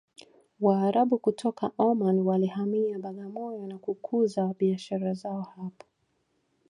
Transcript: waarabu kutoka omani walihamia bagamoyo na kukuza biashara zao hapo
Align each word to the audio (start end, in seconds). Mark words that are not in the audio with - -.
waarabu 0.65 1.15
kutoka 1.25 1.65
omani 1.87 2.21
walihamia 2.21 2.99
bagamoyo 2.99 3.67
na 3.67 3.77
kukuza 3.77 4.53
biashara 4.59 5.13
zao 5.13 5.41
hapo 5.41 5.85